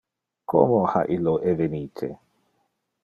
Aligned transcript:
Como 0.51 0.79
ha 0.91 1.01
illo 1.15 1.33
evenite? 1.51 2.09